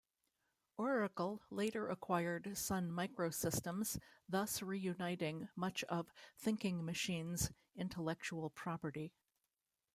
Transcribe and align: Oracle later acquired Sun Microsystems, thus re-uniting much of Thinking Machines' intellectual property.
Oracle 0.77 1.43
later 1.51 1.87
acquired 1.87 2.57
Sun 2.57 2.89
Microsystems, 2.89 3.99
thus 4.27 4.59
re-uniting 4.63 5.49
much 5.55 5.83
of 5.83 6.11
Thinking 6.39 6.83
Machines' 6.83 7.51
intellectual 7.75 8.49
property. 8.49 9.13